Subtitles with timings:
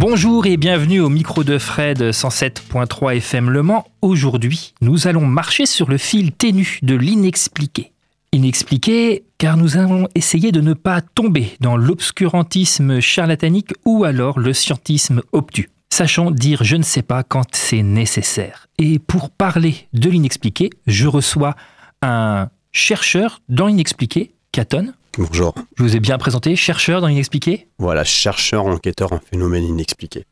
[0.00, 3.84] Bonjour et bienvenue au micro de Fred 107.3 FM Le Mans.
[4.00, 7.90] Aujourd'hui, nous allons marcher sur le fil ténu de l'inexpliqué.
[8.30, 14.52] Inexpliqué car nous allons essayer de ne pas tomber dans l'obscurantisme charlatanique ou alors le
[14.52, 15.68] scientisme obtus.
[15.90, 18.68] Sachant dire je ne sais pas quand c'est nécessaire.
[18.78, 21.56] Et pour parler de l'inexpliqué, je reçois
[22.02, 24.92] un chercheur dans l'inexpliqué, Caton.
[25.16, 25.54] Bonjour.
[25.76, 27.68] Je vous ai bien présenté, chercheur dans l'inexpliqué.
[27.78, 30.24] Voilà, chercheur, enquêteur en phénomène inexpliqué.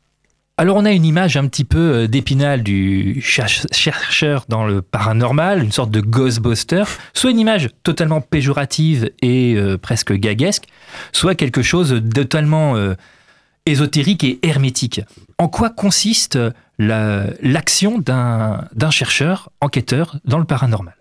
[0.59, 5.63] Alors on a une image un petit peu euh, d'épinal du chercheur dans le paranormal,
[5.63, 10.63] une sorte de ghostbuster, soit une image totalement péjorative et euh, presque gaguesque,
[11.11, 12.95] soit quelque chose de totalement euh,
[13.67, 15.01] ésotérique et hermétique.
[15.37, 16.39] En quoi consiste
[16.79, 20.95] l'action d'un chercheur enquêteur dans le paranormal?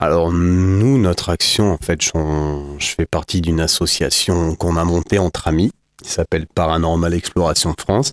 [0.00, 5.46] Alors nous, notre action, en fait, je, fais partie d'une association qu'on a montée entre
[5.46, 8.12] amis, qui s'appelle Paranormal Exploration France.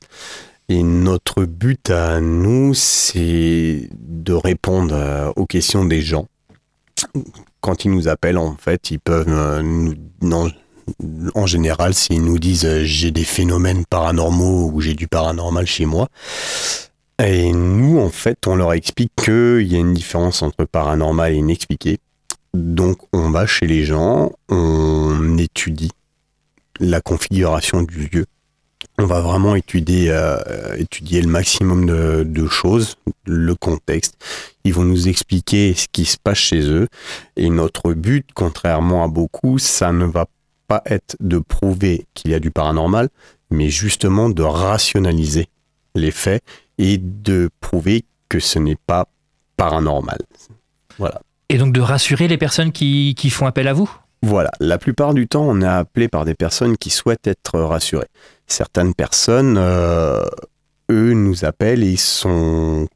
[0.67, 6.27] Et notre but à nous, c'est de répondre euh, aux questions des gens.
[7.61, 10.49] Quand ils nous appellent, en fait, ils peuvent euh, nous,
[11.35, 15.85] en général, s'ils nous disent euh, j'ai des phénomènes paranormaux ou j'ai du paranormal chez
[15.85, 16.09] moi,
[17.23, 21.37] et nous, en fait, on leur explique qu'il y a une différence entre paranormal et
[21.37, 21.97] inexpliqué.
[22.53, 25.91] Donc, on va chez les gens, on étudie
[26.79, 28.25] la configuration du lieu.
[28.99, 34.15] On va vraiment étudier, euh, étudier le maximum de, de, choses, le contexte.
[34.63, 36.87] Ils vont nous expliquer ce qui se passe chez eux.
[37.35, 40.27] Et notre but, contrairement à beaucoup, ça ne va
[40.67, 43.09] pas être de prouver qu'il y a du paranormal,
[43.49, 45.47] mais justement de rationaliser
[45.95, 46.43] les faits
[46.77, 49.07] et de prouver que ce n'est pas
[49.55, 50.19] paranormal.
[50.97, 51.21] Voilà.
[51.49, 53.89] Et donc de rassurer les personnes qui, qui font appel à vous?
[54.23, 58.07] Voilà, la plupart du temps, on est appelé par des personnes qui souhaitent être rassurées.
[58.47, 60.25] Certaines personnes, euh,
[60.89, 62.87] eux, nous appellent et sont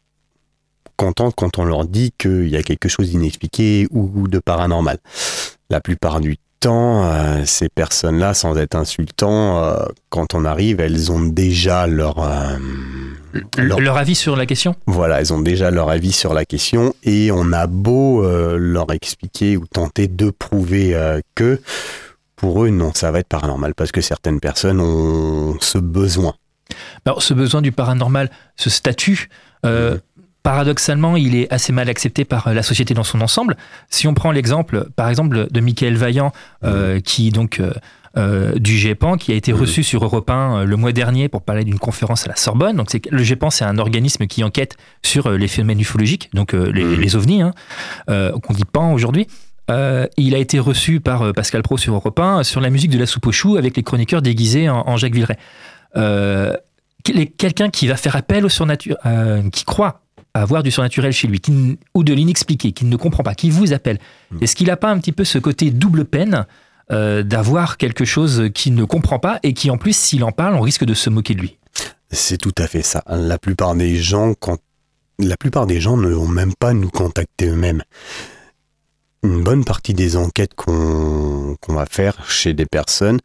[0.98, 4.98] contentes quand on leur dit qu'il y a quelque chose d'inexpliqué ou de paranormal.
[5.70, 6.38] La plupart du
[6.70, 12.58] euh, ces personnes-là, sans être insultant, euh, quand on arrive, elles ont déjà leur, euh,
[13.58, 14.76] leur, avis sur la question?
[14.86, 18.24] Voilà, elles ont déjà leur avis sur la question et on a beau
[18.58, 20.96] leur expliquer ou tenter de prouver
[21.36, 21.60] que
[22.36, 26.34] pour eux, non, ça va être paranormal parce que certaines personnes ont ce besoin.
[27.06, 29.30] Alors, ce besoin du paranormal, ce statut.
[29.64, 29.98] Mm
[30.44, 33.58] paradoxalement, il est assez mal accepté par euh, la société dans son ensemble.
[33.90, 36.32] Si on prend l'exemple, par exemple, de Michael Vaillant,
[36.64, 37.62] euh, qui donc
[38.18, 41.64] euh, du GEPAN, qui a été reçu sur Europe 1 le mois dernier pour parler
[41.64, 42.76] d'une conférence à la Sorbonne.
[42.76, 47.16] Donc, le GEPAN, c'est un organisme qui enquête sur les phénomènes ufologiques, donc les, les,
[47.16, 47.54] ovnis, hein,
[48.08, 49.28] qu'on dit PAN aujourd'hui.
[49.70, 53.06] il a été reçu par Pascal Pro sur Europe 1 sur la musique de la
[53.06, 55.38] soupe aux choux avec les chroniqueurs déguisés en, Jacques Villeray.
[57.38, 60.02] Quelqu'un qui va faire appel au surnaturel, qui croit
[60.34, 61.42] avoir du surnaturel chez lui,
[61.94, 64.00] ou de l'inexpliqué, qu'il ne comprend pas, qui vous appelle.
[64.32, 64.38] Mm.
[64.42, 66.46] Est-ce qu'il n'a pas un petit peu ce côté double peine
[66.92, 70.56] euh, d'avoir quelque chose qu'il ne comprend pas et qui en plus, s'il en parle,
[70.56, 71.58] on risque de se moquer de lui?
[72.12, 73.04] C'est tout à fait ça.
[73.08, 74.58] La plupart des gens, quand
[75.20, 77.84] la plupart des gens ne vont même pas nous contacter eux-mêmes.
[79.24, 83.20] Une bonne partie des enquêtes qu'on va faire chez des personnes,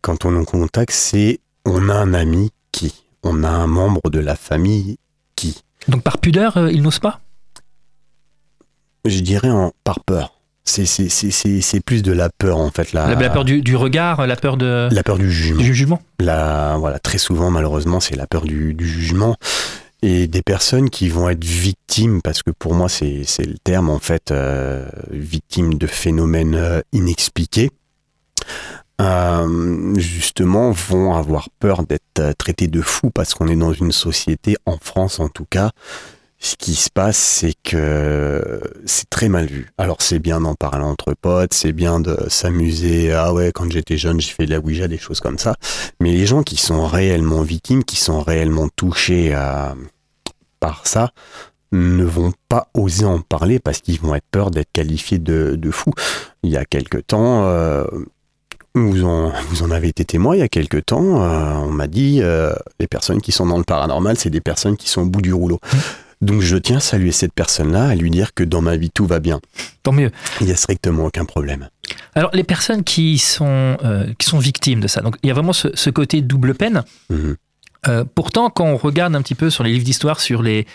[0.00, 4.20] quand on nous contacte, c'est on a un ami qui, on a un membre de
[4.20, 4.98] la famille
[5.34, 5.62] qui.
[5.88, 7.20] Donc par pudeur, euh, il n'ose pas?
[9.04, 10.34] Je dirais en, par peur.
[10.64, 12.92] C'est plus de la peur en fait.
[12.94, 14.88] La, la peur du, regard, la peur de...
[14.90, 15.60] La peur du jugement.
[15.60, 16.02] Du jugement.
[16.20, 19.36] La, voilà, très souvent malheureusement c'est la peur du, jugement.
[20.00, 23.98] Et des personnes qui vont être victimes, parce que pour moi c'est le terme en
[23.98, 27.70] fait, euh, victimes de phénomènes euh, inexpliqués.
[29.00, 33.90] Euh, justement vont avoir peur d'être euh, traités de fous parce qu'on est dans une
[33.90, 35.72] société, en France en tout cas,
[36.38, 39.72] ce qui se passe, c'est que c'est très mal vu.
[39.78, 43.12] Alors c'est bien d'en parler entre potes, c'est bien de s'amuser.
[43.12, 45.56] Ah ouais, quand j'étais jeune, j'ai fait de la Ouija, des choses comme ça.
[46.00, 49.74] Mais les gens qui sont réellement victimes, qui sont réellement touchés euh,
[50.60, 51.10] par ça,
[51.72, 55.70] ne vont pas oser en parler parce qu'ils vont être peur d'être qualifiés de, de
[55.70, 55.94] fous.
[56.42, 57.42] Il y a quelque temps,
[58.74, 61.22] vous en, vous en avez été témoin il y a quelques temps.
[61.22, 64.76] Euh, on m'a dit, euh, les personnes qui sont dans le paranormal, c'est des personnes
[64.76, 65.60] qui sont au bout du rouleau.
[65.62, 65.78] Mmh.
[66.22, 69.06] Donc je tiens à saluer cette personne-là, à lui dire que dans ma vie tout
[69.06, 69.40] va bien.
[69.82, 70.10] Tant mieux.
[70.40, 71.68] Il n'y a strictement aucun problème.
[72.14, 75.34] Alors les personnes qui sont, euh, qui sont victimes de ça, donc il y a
[75.34, 76.82] vraiment ce, ce côté double peine.
[77.10, 77.32] Mmh.
[78.14, 80.66] pourtant, quand on regarde un petit peu sur les livres d'histoire sur les,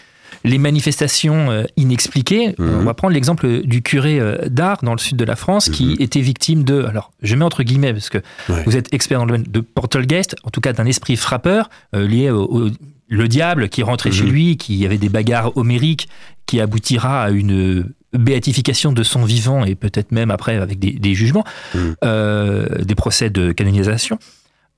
[0.44, 2.56] les manifestations euh, inexpliquées.
[2.58, 2.80] Mhm.
[2.81, 5.86] On va prendre l'exemple du curé euh, d'Art dans le sud de la France qui
[5.88, 5.96] Mhm.
[6.00, 8.64] était victime de, alors je mets entre guillemets parce que Ouais.
[8.66, 12.08] vous êtes expert dans le domaine de Portalgeist, en tout cas d'un esprit frappeur euh,
[12.08, 12.70] lié au, au-
[13.12, 14.16] le diable qui rentrait Mhm.
[14.16, 16.08] chez lui, qui avait des bagarres homériques,
[16.46, 17.86] qui aboutira à une
[18.18, 21.44] béatification de son vivant et peut-être même après avec des, des jugements,
[21.76, 21.96] Mhm.
[22.04, 24.18] euh, des procès de canonisation.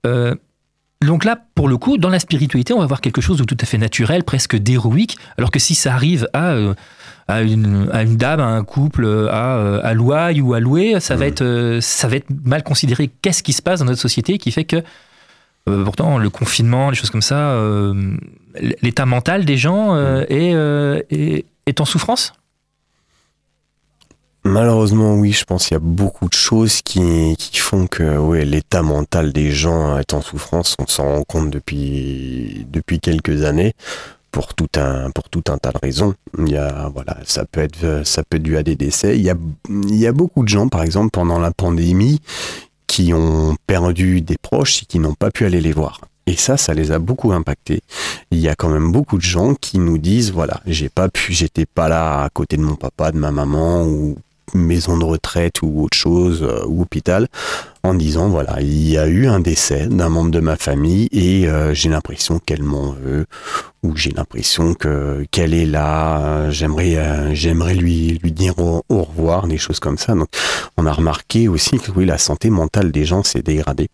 [0.05, 0.35] Euh,
[1.05, 3.57] donc là, pour le coup, dans la spiritualité, on va voir quelque chose de tout
[3.59, 6.73] à fait naturel, presque d'héroïque, alors que si ça arrive à, euh,
[7.27, 10.99] à, une, à une dame, à un couple, à, euh, à louaille ou à louer,
[10.99, 11.31] ça, va Mhm.
[11.31, 13.09] être, euh, ça va être mal considéré.
[13.21, 14.83] Qu'est-ce qui se passe dans notre société qui fait que,
[15.69, 17.55] euh, pourtant, le confinement, les choses comme ça,
[18.81, 22.33] l'état mental des gens est, euh, est, est en souffrance?
[24.43, 28.43] Malheureusement, oui, je pense qu'il y a beaucoup de choses qui, qui font que ouais,
[28.43, 30.75] l'état mental des gens est en souffrance.
[30.79, 33.73] On s'en rend compte depuis, depuis quelques années
[34.31, 36.15] pour tout, un, pour tout un tas de raisons.
[36.39, 39.15] Il y a, voilà, ça, peut être, ça peut être dû à des décès.
[39.15, 39.35] Il y, a,
[39.69, 42.19] il y a beaucoup de gens, par exemple, pendant la pandémie,
[42.87, 46.01] qui ont perdu des proches et qui n'ont pas pu aller les voir.
[46.25, 47.81] Et ça, ça les a beaucoup impactés.
[48.31, 51.33] Il y a quand même beaucoup de gens qui nous disent, voilà, j'ai pas pu,
[51.33, 54.17] j'étais pas là à côté de mon papa, de ma maman ou
[54.53, 57.27] maison de retraite ou autre chose euh, ou hôpital
[57.83, 61.47] en disant voilà il y a eu un décès d'un membre de ma famille et
[61.47, 63.25] euh, j'ai l'impression qu'elle m'en veut
[63.83, 66.19] ou j'ai l'impression que qu'elle est là.
[66.19, 70.13] Euh, j'aimerais j'aimerais lui lui dire au, au revoir des choses comme ça.
[70.13, 70.27] Donc
[70.77, 73.89] on a remarqué aussi que oui la santé mentale des gens s'est dégradée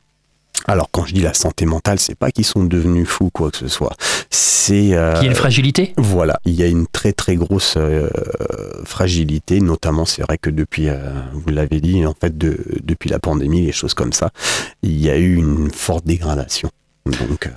[0.67, 3.57] alors quand je dis la santé mentale c'est pas qu'ils sont devenus fous quoi que
[3.57, 3.95] ce soit
[4.29, 8.09] c'est euh, Qui a une fragilité voilà, il y a une très très grosse euh,
[8.85, 10.97] fragilité, notamment c'est vrai que depuis, euh,
[11.33, 14.31] vous l'avez dit, en fait, de, depuis la pandémie, les choses comme ça,
[14.83, 16.69] il y a eu une forte dégradation.
[17.05, 17.51] Donc, euh,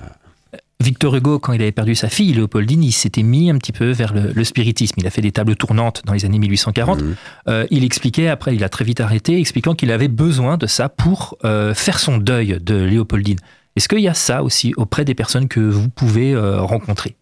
[0.81, 3.91] Victor Hugo, quand il avait perdu sa fille, Léopoldine, il s'était mis un petit peu
[3.91, 4.95] vers le, le spiritisme.
[4.97, 7.01] Il a fait des tables tournantes dans les années 1840.
[7.01, 7.15] mhm.
[7.47, 10.89] Euh, il expliquait, après, il a très vite arrêté, expliquant qu'il avait besoin de ça
[10.89, 13.39] pour euh, faire son deuil de Léopoldine.
[13.75, 17.15] Est-ce qu'il y a ça aussi auprès des personnes que vous pouvez euh, rencontrer?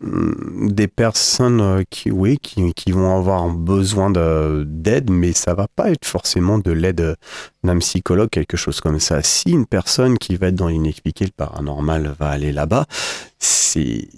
[0.00, 5.90] Des personnes euh, qui, oui, qui, vont avoir besoin de- d'aide, mais ça va pas
[5.90, 7.16] être forcément de l'aide
[7.62, 9.22] d'un psychologue, quelque chose comme ça.
[9.22, 12.86] Si une personne qui va être dans l'inexpliqué, le paranormal, va aller là-bas,
[13.38, 14.08] c'est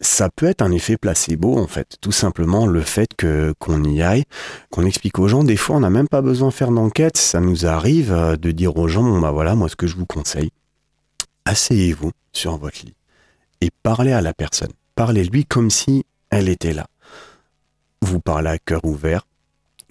[0.00, 4.02] ça peut être un effet placebo en fait, tout simplement le fait que qu'on y
[4.02, 4.24] aille,
[4.70, 5.44] qu'on explique aux gens.
[5.44, 7.16] Des fois, on n'a même pas besoin de faire d'enquête.
[7.16, 10.06] Ça nous arrive euh, de dire aux gens, bah voilà, moi ce que je vous
[10.06, 10.50] conseille,
[11.44, 12.96] asseyez-vous sur votre lit
[13.60, 14.72] et parlez à la personne.
[14.94, 16.86] Parlez-lui comme si elle était là.
[18.02, 19.26] Vous parlez à cœur ouvert,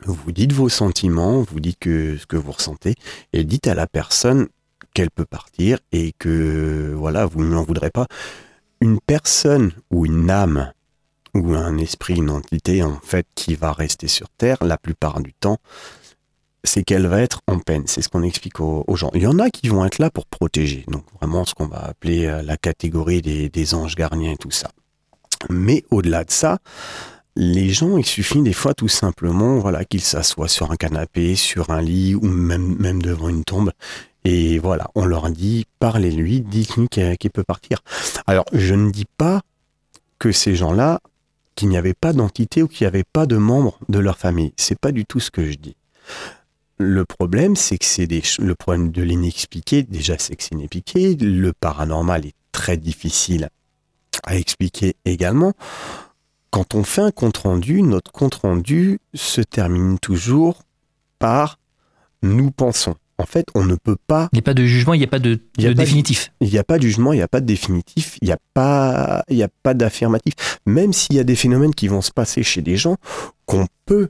[0.05, 2.95] vous dites vos sentiments, vous dites ce que vous ressentez,
[3.33, 4.47] et dites à la personne
[4.93, 8.07] qu'elle peut partir et que voilà, vous ne voudrez pas.
[8.81, 10.71] Une personne ou une âme
[11.33, 15.33] ou un esprit, une entité en fait qui va rester sur Terre la plupart du
[15.33, 15.57] temps,
[16.63, 17.83] c'est qu'elle va être en peine.
[17.87, 19.11] C'est ce qu'on explique aux, aux gens.
[19.13, 21.79] Il y en a qui vont être là pour protéger, donc vraiment ce qu'on va
[21.79, 24.71] appeler euh, la catégorie des, des anges gardiens et tout ça.
[25.49, 26.59] Mais au-delà de ça,
[27.35, 31.69] les gens, il suffit des fois tout simplement voilà, qu'ils s'assoient sur un canapé, sur
[31.69, 33.71] un lit ou même, devant une tombe.
[34.23, 37.79] Et voilà, on leur dit, parlez-lui, dites-lui qu'il peut partir.
[38.27, 39.41] Alors, je ne dis pas
[40.19, 40.99] que ces gens-là,
[41.55, 44.53] qu'il n'y avait pas d'entité ou qu'il n'y avait pas de membres de leur famille.
[44.57, 45.75] C'est pas du tout ce que je dis.
[46.77, 49.83] Le problème, c'est que c'est des, le problème de l'inexpliqué.
[49.83, 51.15] Déjà, c'est que c'est inexpliqué.
[51.15, 53.49] Le paranormal est très difficile
[54.23, 55.53] à expliquer également.
[56.49, 60.63] Quand on fait un compte rendu, notre compte rendu se termine toujours
[61.19, 61.59] par
[62.23, 62.95] nous pensons.
[63.17, 65.07] En fait, on ne peut pas Il n'y a pas de jugement, il n'y a
[65.07, 66.31] pas de, Il y a de pas de- définitif.
[66.41, 68.39] il n'y a pas de jugement, il n'y a pas de définitif, il n'y a
[68.53, 70.33] pas, y a pas d'affirmatif.
[70.65, 72.97] Même s'il y a des phénomènes qui vont se passer chez des gens
[73.45, 74.09] qu'on peut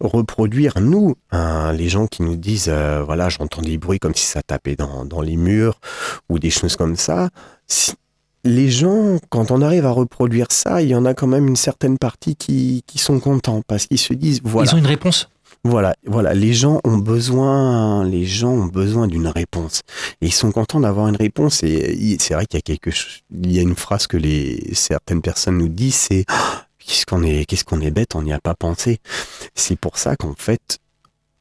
[0.00, 4.24] reproduire, nous, hein, les gens qui nous disent, euh, voilà, j'entends des bruits comme si
[4.26, 5.80] ça tapait dans, dans les murs
[6.30, 7.28] ou des choses comme ça.
[7.66, 7.94] Si-
[8.46, 11.56] les gens, quand on arrive à reproduire ça, il y en a quand même une
[11.56, 14.70] certaine partie qui, qui sont contents parce qu'ils se disent, voilà.
[14.70, 15.28] Ils ont une réponse?
[15.64, 19.80] Voilà, voilà, les gens ont besoin, les gens ont besoin d'une réponse.
[20.20, 21.64] Et ils sont contents d'avoir une réponse.
[21.64, 24.62] Et c'est vrai qu'il y a quelque chose, il y a une phrase que les
[24.74, 26.24] certaines personnes nous disent, c'est
[26.78, 29.00] qu'est-ce qu'on est, qu'est-ce qu'on est bête, on n'y a pas pensé.
[29.56, 30.78] C'est pour ça qu'en fait,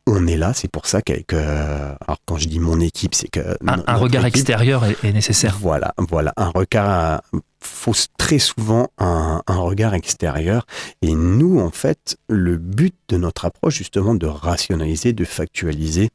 [0.08, 0.54] on est là.
[0.54, 4.26] C'est pour ça que, que- alors quand je dis mon équipe, c'est que Un, regard
[4.26, 5.58] équipe- extérieur est, est nécessaire.
[5.60, 7.22] voilà, voilà, un regard,
[7.60, 10.66] faut très souvent un, un regard extérieur.
[11.02, 16.10] Et nous, en fait, le but de notre approche, justement, de rationaliser, de factualiser,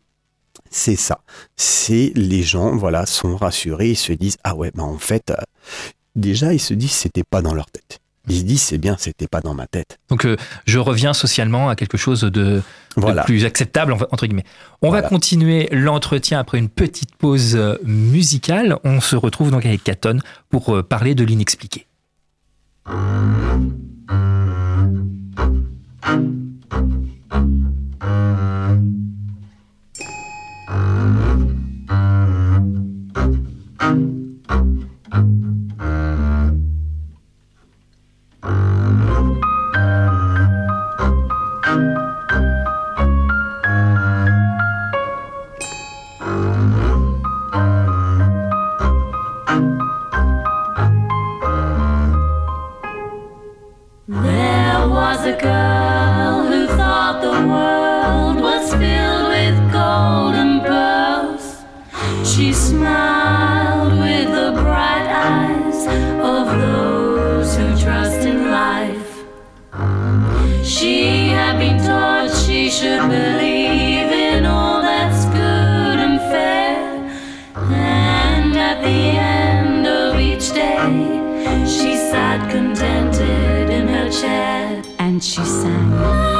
[0.70, 1.20] c'est ça.
[1.56, 5.34] C'est les gens, voilà, sont rassurés, ils se disent, ah ouais, ben en fait, euh,
[6.14, 7.98] déjà, ils se disent, c'était pas dans leur tête.
[8.28, 9.98] Il se dit c'est bien, c'était pas dans ma tête.
[10.08, 10.36] Donc euh,
[10.66, 12.62] je reviens socialement à quelque chose de,
[13.24, 14.44] plus acceptable entre guillemets.
[14.82, 18.76] On va continuer l'entretien après une petite pause euh, musicale.
[18.84, 21.86] On se retrouve donc avec Caton pour euh, parler de l'inexpliqué.
[85.20, 86.39] And she sang.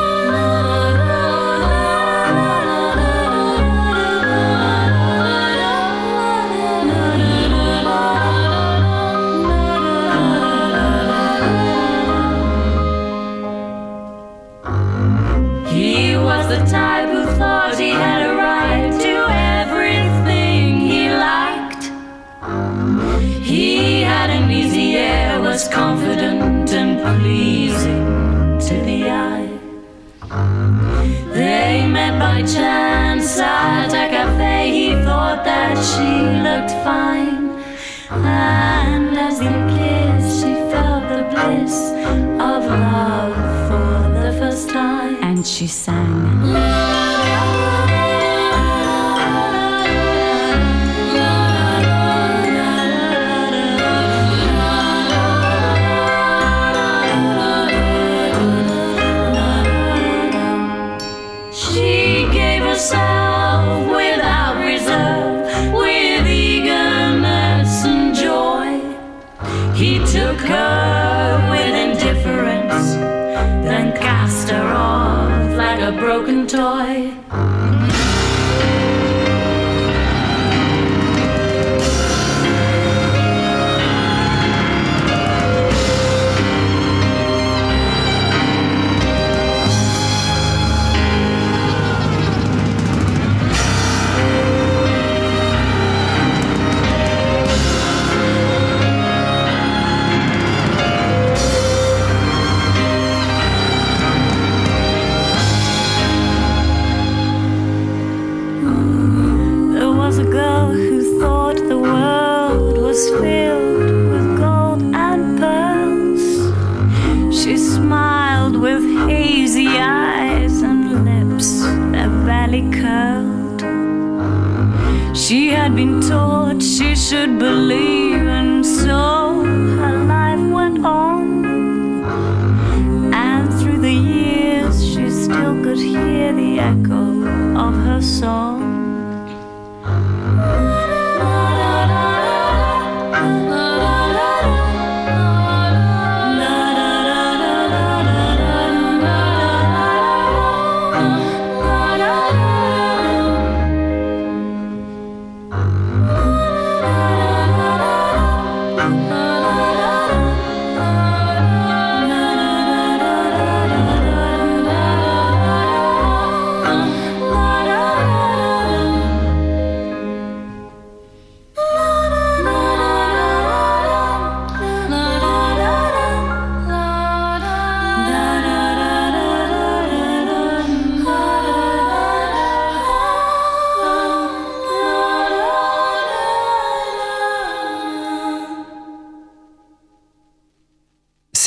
[45.50, 46.69] She sang.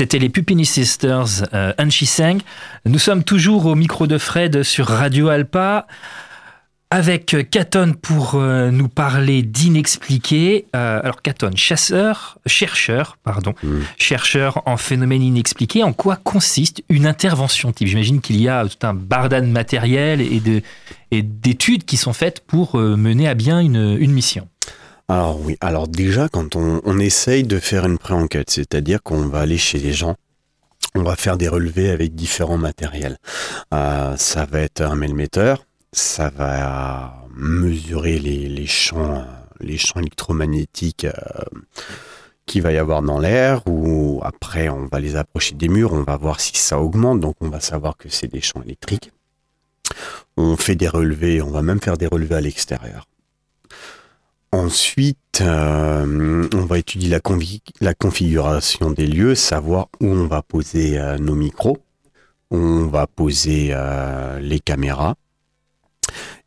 [0.03, 2.39] C'était les Pupini Sisters, euh, and She Sang.
[2.85, 5.87] Nous sommes toujours au micro de Fred sur Radio Alpa
[6.89, 10.65] avec Caton pour euh, nous parler d'inexpliqué.
[10.75, 13.53] Euh, alors Caton, chasseur, chercheur, pardon,
[13.97, 15.83] chercheur en phénomène inexpliqué.
[15.83, 17.87] En quoi consiste une intervention type?
[17.87, 20.61] J'imagine qu'il y a tout un barda de matériel et de
[21.11, 24.49] et d'études qui sont faites pour euh, mener à bien une, une mission.
[25.09, 29.41] Alors oui, alors déjà quand on, on essaye de faire une pré-enquête, c'est-à-dire qu'on va
[29.41, 30.15] aller chez les gens
[30.95, 33.17] on va faire des relevés avec différents matériels.
[33.73, 39.25] Euh, ça va être un melmetteur, ça va mesurer les, champs,
[39.59, 41.11] les champs électromagnétiques euh,
[42.45, 46.03] qu'il va y avoir dans l'air, ou après on va les approcher des murs, on
[46.03, 49.11] va voir si ça augmente, donc on va savoir que c'est des champs électriques.
[50.37, 53.07] On fait des relevés, on va même faire des relevés à l'extérieur.
[54.53, 57.19] Ensuite, euh, on va étudier la,
[57.95, 61.79] configuration des lieux, savoir où on va poser euh, nos micros,
[62.51, 65.15] où on va poser euh, les caméras.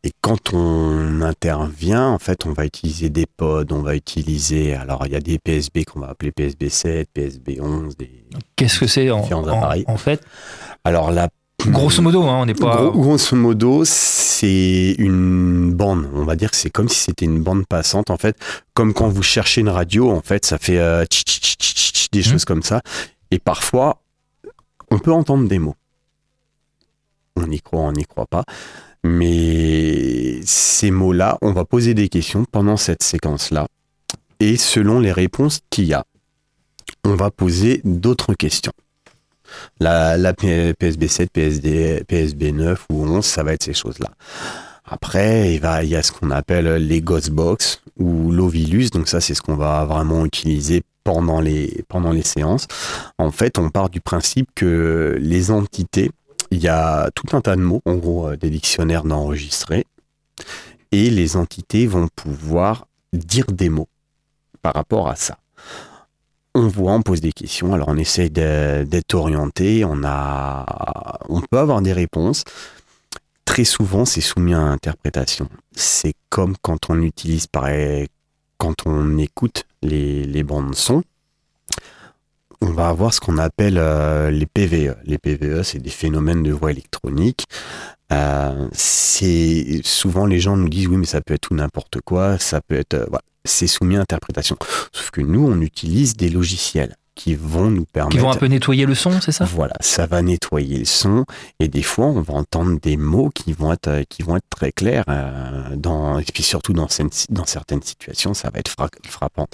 [0.05, 5.05] Et quand on intervient, en fait, on va utiliser des pods, on va utiliser, alors
[5.07, 8.25] il y a des PSB qu'on va appeler PSB 7, PSB 11, des...
[8.55, 10.23] Qu'est-ce que c'est en fait?
[10.85, 11.29] Alors la
[11.65, 12.77] Grosso modo, hein, on n'est pas.
[12.77, 16.09] Gros- grosso modo, c'est une bande.
[16.15, 18.37] On va dire que c'est comme si c'était une bande passante, en fait.
[18.75, 21.93] Comme quand vous cherchez une radio, en fait, ça fait euh, tch, tch, tch, tch,
[21.93, 22.25] tch, des Mhm.
[22.25, 22.83] choses comme ça.
[23.31, 24.01] Et parfois,
[24.91, 25.75] on peut entendre des mots.
[27.37, 28.45] On y croit, on n'y croit pas.
[29.03, 33.67] Mais ces mots-là, on va poser des questions pendant cette séquence-là.
[34.41, 36.05] Et selon les réponses qu'il y a,
[37.05, 38.73] on va poser d'autres questions.
[39.81, 44.11] La, PSB 7, PSD, PSB 9 ou 11, ça va être ces choses-là.
[44.85, 48.91] Après, il, va, y a ce qu'on appelle les Ghostbox ou l'Ovilus.
[48.91, 52.67] Donc ça, c'est ce qu'on va vraiment utiliser pendant les, pendant les séances.
[53.19, 56.11] En fait, on part du principe que les entités,
[56.51, 59.87] il y a tout un tas de mots, en gros, euh, des dictionnaires d'enregistrer.
[60.93, 63.89] Et les entités vont pouvoir dire des mots
[64.63, 65.39] par rapport à ça
[66.57, 71.59] on voit, on pose des questions, alors on essaye d'être orienté, on a, on peut
[71.59, 72.45] avoir des réponses.
[73.45, 75.49] Très souvent, c'est soumis à interprétation.
[75.73, 77.47] C'est comme quand on utilise,
[78.57, 81.03] quand on écoute les, bandes son,
[82.63, 84.97] on va avoir ce qu'on appelle euh, les PVE.
[85.05, 87.45] Les PVE, c'est des phénomènes de voix électronique.
[88.13, 92.39] Euh, c'est souvent les gens nous disent oui, mais ça peut être tout n'importe quoi,
[92.39, 93.07] ça peut être, euh,
[93.47, 94.57] c'est soumis à interprétation.
[94.93, 98.15] Sauf que nous, on utilise des logiciels qui vont nous permettre.
[98.15, 99.47] Qui vont un peu nettoyer le son, c'est ça?
[99.47, 101.25] Voilà, ça va nettoyer le son
[101.61, 104.45] et des fois on va entendre des mots qui vont être euh, qui vont être
[104.51, 108.69] très clairs euh, dans et puis surtout dans, certaines- dans certaines situations ça va être
[108.69, 109.47] fra- frappant.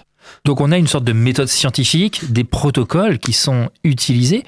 [0.45, 4.43] Donc on a une sorte de méthode scientifique, des protocoles qui sont utilisés.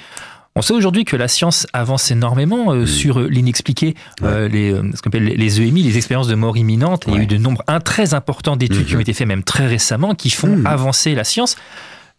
[0.56, 2.86] On sait aujourd'hui que la science avance énormément euh, Mm.
[2.86, 7.04] sur euh, l'inexpliqué, euh, les, ce qu'on appelle les- EMI, les expériences de mort imminente.
[7.08, 9.02] Il y a eu de nombre un très important d'études qui ont Mhm.
[9.02, 10.66] été faites même très récemment qui font Mm.
[10.66, 11.56] avancer la science.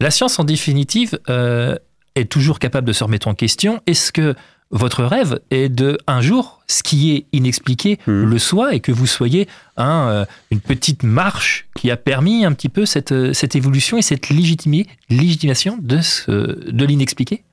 [0.01, 1.77] La science, en définitive, euh,
[2.15, 3.79] est toujours capable de se remettre en question.
[3.87, 4.35] Est-ce que
[4.71, 8.23] votre rêve est de, un jour, ce qui est inexpliqué Mm.
[8.23, 12.51] le soit et que vous soyez un, euh, une petite marche qui a permis un
[12.51, 17.43] petit peu cette, cette évolution et cette légitimé- légitimation de, ce, de l'inexpliqué?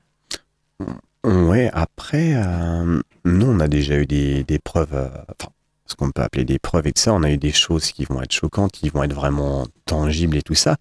[1.25, 5.51] Ouais, après euh, nous on a déjà eu des, des preuves, euh, enfin
[5.85, 8.05] ce qu'on peut appeler des preuves et tout ça, on a eu des choses qui
[8.05, 10.77] vont être choquantes, qui vont être vraiment tangibles et tout ça.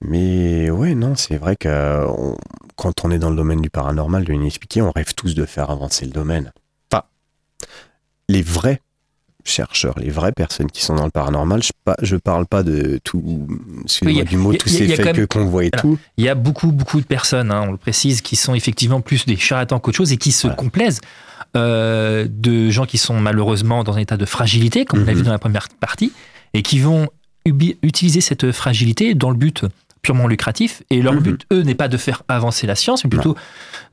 [0.00, 2.04] Mais ouais, non, c'est vrai que
[2.76, 5.70] quand on est dans le domaine du paranormal, de l'inexpliqué, on rêve tous de faire
[5.70, 6.52] avancer le domaine.
[6.90, 7.04] Enfin,
[8.28, 8.80] les vrais
[9.44, 13.00] chercheurs, les vraies personnes qui sont dans le paranormal, je, pa- je parle pas de
[13.04, 13.46] tout,
[14.02, 15.80] Oui, a- du mot, a- tous a- ces fakes même- qu'on voit et Voilà.
[15.82, 15.98] tout.
[16.18, 19.24] Il y a beaucoup, beaucoup de personnes, hein, on le précise, qui sont effectivement plus
[19.26, 20.56] des charlatans qu'autre chose et qui se Voilà.
[20.56, 21.00] complaisent
[21.56, 25.18] euh, de gens qui sont malheureusement dans un état de fragilité, comme on l'a Mhm.
[25.18, 26.12] vu dans la première partie,
[26.52, 27.08] et qui vont
[27.46, 29.64] utiliser cette fragilité dans le but
[30.02, 30.82] purement lucratif.
[30.90, 31.20] Et leur Mhm.
[31.20, 33.34] but, eux, n'est pas de faire avancer la science, mais plutôt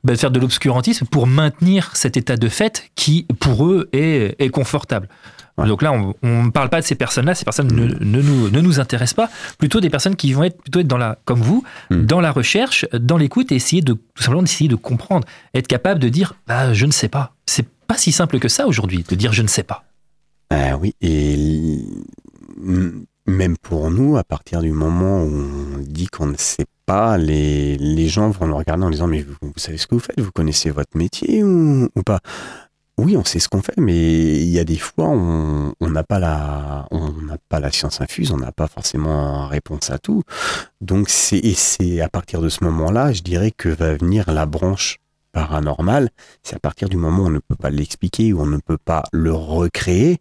[0.06, 4.48] bah, faire de l'obscurantisme pour maintenir cet état de fait qui, pour eux, est, est
[4.48, 5.08] confortable.
[5.58, 5.66] Ouais.
[5.66, 8.60] Donc là, on ne parle pas de ces personnes-là, ces personnes ne, ne nous, ne
[8.60, 11.64] nous intéressent pas, plutôt des personnes qui vont être plutôt être dans la, comme vous,
[11.90, 12.02] Mm.
[12.06, 16.00] dans la recherche, dans l'écoute et essayer de, tout simplement d'essayer de comprendre, être capable
[16.00, 17.34] de dire, bah, je ne sais pas.
[17.46, 19.84] C'est pas si simple que ça aujourd'hui, de dire je ne sais pas.
[20.50, 21.78] Ah oui, et
[23.26, 25.44] même pour nous, à partir du moment où
[25.76, 29.22] on dit qu'on ne sait pas, les, les gens vont nous regarder en disant Mais
[29.22, 32.20] vous, savez ce que vous faites Vous connaissez votre métier ou, ou pas?
[32.98, 36.02] Oui, on sait ce qu'on fait, mais il y a des fois, on on n'a
[36.02, 37.12] pas, la- on
[37.50, 40.22] pas la science infuse, on n'a pas forcément réponse à tout.
[40.80, 44.98] Donc, c'est à partir de ce moment-là, je dirais que va venir la branche
[45.32, 46.08] paranormale.
[46.42, 48.78] C'est à partir du moment où on ne peut pas l'expliquer, où on ne peut
[48.78, 50.18] pas le recréer.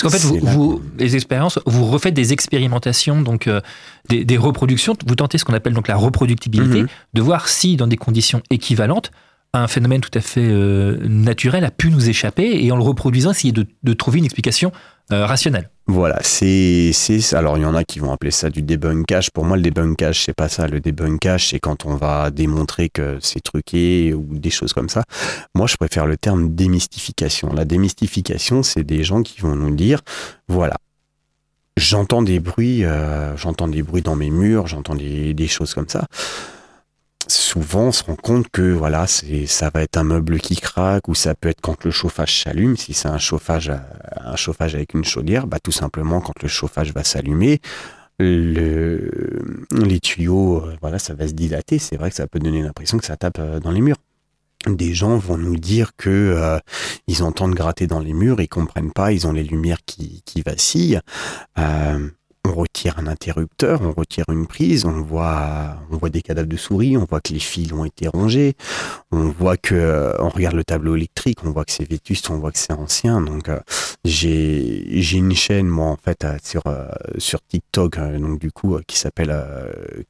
[0.00, 3.60] Parce qu'en fait, vous, les expériences, vous refaites des expérimentations, donc euh,
[4.08, 4.96] des, des reproductions.
[5.06, 6.88] Vous tentez ce qu'on appelle donc la reproductibilité, Mhm.
[7.14, 9.10] de voir si, dans des conditions équivalentes,
[9.52, 13.30] un phénomène tout à fait euh, naturel a pu nous échapper et en le reproduisant,
[13.30, 14.72] essayer de, de trouver une explication
[15.12, 15.70] euh, rationnelle.
[15.86, 16.92] Voilà, c'est,
[17.34, 19.30] alors il y en a qui vont appeler ça du débunkage.
[19.30, 20.66] Pour moi, le débunkage, c'est pas ça.
[20.66, 25.02] Le débunkage, c'est quand on va démontrer que c'est truqué ou des choses comme ça.
[25.54, 27.52] Moi, je préfère le terme démystification.
[27.52, 30.00] La démystification, c'est des gens qui vont nous dire,
[30.48, 30.76] voilà,
[31.76, 35.88] j'entends des bruits, euh, j'entends des bruits dans mes murs, j'entends des, des choses comme
[35.88, 36.06] ça
[37.28, 41.08] souvent on se rend compte que voilà, c'est ça va être un meuble qui craque
[41.08, 42.76] ou ça peut être quand le chauffage s'allume.
[42.76, 43.72] Si c'est un chauffage,
[44.16, 47.60] un chauffage avec une chaudière, bah tout simplement quand le chauffage va s'allumer,
[48.18, 49.10] le,
[49.72, 51.78] les tuyaux, euh, voilà, ça va se dilater.
[51.78, 53.96] C'est vrai que ça peut donner l'impression que ça tape euh, dans les murs.
[54.66, 56.58] Des gens vont nous dire que euh,
[57.06, 60.42] ils entendent gratter dans les murs, ils comprennent pas, ils ont les lumières qui, qui
[60.42, 61.00] vacillent.
[61.58, 62.08] Euh,
[62.46, 66.56] on retire un interrupteur, on retire une prise, on voit, on voit des cadavres de
[66.56, 68.54] souris, on voit que les fils ont été rongés,
[69.12, 72.52] on voit que, on regarde le tableau électrique, on voit que c'est vétuste, on voit
[72.52, 73.20] que c'est ancien.
[73.22, 73.58] Donc, euh,
[74.04, 78.78] j'ai, j'ai une chaîne, moi, en fait, euh, sur, euh, sur TikTok, donc, du coup,
[78.86, 79.34] qui s'appelle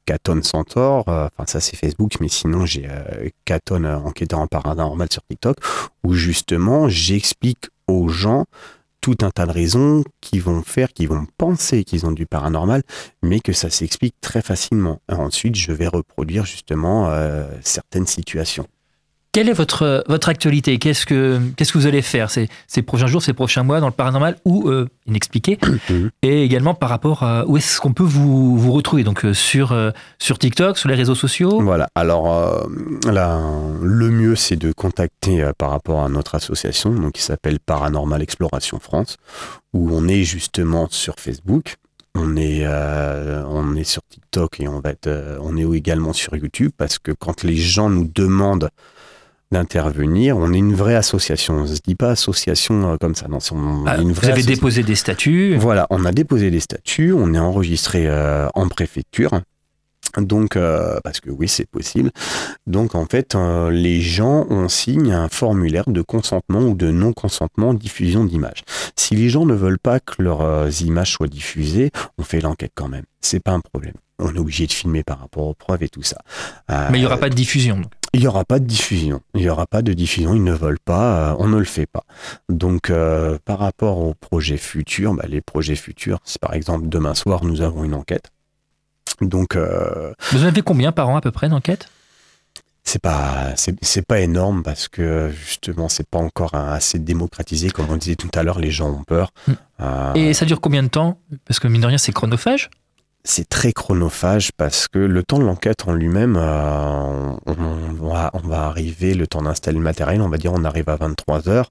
[0.05, 1.05] Caton Centaure.
[1.07, 2.88] Enfin, ça, c'est Facebook, mais sinon, j'ai
[3.44, 5.57] Caton enquêteur en paranormal sur TikTok,
[6.03, 8.47] où justement, j'explique aux gens
[9.05, 12.83] tout un tas de raisons qui vont faire, qui vont penser qu'ils ont du paranormal,
[13.23, 15.03] mais que ça s'explique très facilement.
[15.11, 18.67] ensuite, je vais reproduire justement euh, certaines situations.
[19.35, 20.79] Quelle est votre, votre actualité?
[20.79, 23.88] Qu'est-ce que, qu'est-ce que vous allez faire ces, ces prochains jours, ces prochains mois dans
[23.88, 25.59] le paranormal ou euh, inexpliqué.
[26.23, 29.03] Et également par rapport à où est-ce qu'on peut vous, vous retrouver?
[29.03, 31.61] Donc euh, sur, euh, sur TikTok, sur les réseaux sociaux?
[31.61, 32.62] Voilà, alors euh,
[33.11, 33.40] là,
[33.83, 38.23] le mieux c'est de contacter euh, par rapport à notre association donc, qui s'appelle Paranormal
[38.23, 39.16] Exploration France,
[39.73, 41.75] où on est justement sur Facebook.
[42.14, 46.12] On est, euh, on est sur TikTok et on va être, euh, on est également
[46.12, 48.70] sur YouTube parce que quand les gens nous demandent
[49.52, 51.54] d'intervenir, on est une vraie association.
[51.54, 53.28] On se dit pas association euh, comme ça.
[53.28, 57.35] Non, est Ah, Vous avez déposé des statuts Voilà, on a déposé des statuts, on
[57.35, 59.30] est enregistré euh, en préfecture.
[60.18, 62.11] Donc, euh, parce que oui, c'est possible.
[62.66, 67.70] Donc, en fait, euh, les gens, on signe un formulaire de consentement ou de non-consentement
[67.70, 68.62] en diffusion d'images.
[68.96, 72.88] Si les gens ne veulent pas que leurs images soient diffusées, on fait l'enquête quand
[72.88, 73.04] même.
[73.20, 73.94] C'est pas un problème.
[74.20, 76.18] On est obligé de filmer par rapport aux preuves et tout ça.
[76.70, 77.76] Euh, mais il n'y aura pas de diffusion.
[77.76, 77.90] donc.
[78.14, 79.20] Il n'y aura pas de diffusion.
[79.35, 80.35] Il n'y aura pas de diffusion.
[80.35, 81.33] Ils ne veulent pas.
[81.33, 82.05] euh, on ne le fait pas.
[82.48, 87.14] Donc, euh, par rapport aux projets futurs, bah, les projets futurs, c'est par exemple demain
[87.14, 88.31] soir, nous avons une enquête.
[89.20, 91.88] Donc, euh, Vous en avez combien par an à peu près d'enquêtes
[92.87, 97.70] c'est pas, c'est pas énorme parce que justement, c'est pas encore assez démocratisé.
[97.70, 99.31] Comme on disait tout à l'heure, les gens ont peur.
[99.48, 99.53] Mm.
[99.81, 101.18] Euh, Et ça dure combien de temps?
[101.46, 102.68] Parce que mine de rien, c'est chronophage.
[103.25, 108.31] C'est très chronophage parce que le temps de l'enquête en lui-même, euh, on, on va,
[108.35, 111.49] on va arriver, le temps d'installer le matériel, on va dire on arrive à 23
[111.49, 111.71] heures.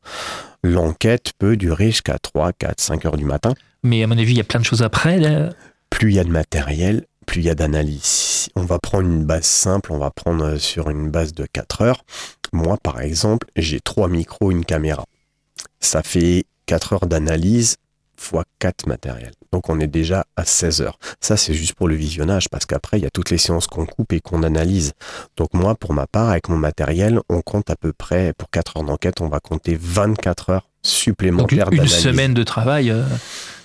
[0.63, 3.53] L'enquête peut durer jusqu'à 3, 4, 5 heures du matin.
[3.83, 5.19] Mais à mon avis, il y a plein de choses après.
[5.19, 5.49] là.
[5.89, 8.49] Plus il y a de matériel, plus il y a d'analyse.
[8.55, 11.81] On va prendre une base simple, on va prendre euh, sur une base de 4
[11.81, 12.03] heures.
[12.51, 15.05] Moi, par exemple, j'ai trois micros, une caméra.
[15.79, 17.75] Ça fait 4 heures d'analyse
[18.23, 19.33] fois 4 matériels.
[19.51, 20.97] Donc on est déjà à 16 heures.
[21.21, 23.85] Ça, c'est juste pour le visionnage, parce qu'après, il y a toutes les séances qu'on
[23.85, 24.93] coupe et qu'on analyse.
[25.37, 28.77] Donc moi, pour ma part, avec mon matériel, on compte à peu près, pour 4
[28.77, 33.03] heures d'enquête, on va compter 24 heures supplémentaires une semaine de travail, euh,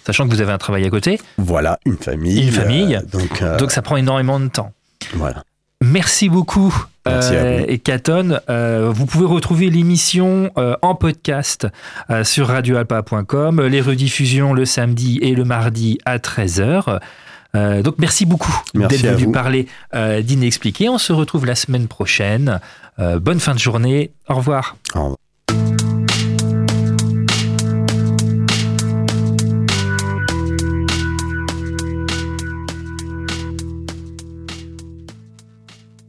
[0.06, 1.20] sachant que vous avez un travail à côté.
[1.38, 2.46] Voilà, une famille.
[2.46, 2.96] Une famille.
[2.96, 4.72] euh, donc, euh, Donc ça prend énormément de temps.
[5.14, 5.42] voilà.
[5.82, 6.74] Merci beaucoup.
[7.06, 7.64] Merci vous.
[7.68, 11.66] et Caton, Euh, vous pouvez retrouver l'émission euh, en podcast
[12.10, 16.98] euh, sur radioalpa.com, les rediffusions le samedi et le mardi à 13h.
[17.54, 19.32] Euh, donc merci beaucoup d'être venu vous.
[19.32, 20.88] parler euh, d'Inexpliqué.
[20.88, 22.60] On se retrouve la semaine prochaine.
[22.98, 24.10] Euh, bonne fin de journée.
[24.28, 24.76] Au revoir.
[24.94, 25.16] Au revoir.